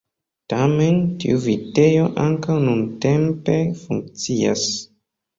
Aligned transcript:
Tamen 0.51 0.95
tiu 1.23 1.41
vitejo 1.43 2.05
ankaŭ 2.23 2.55
nuntempe 2.63 3.59
funkcias. 3.83 4.65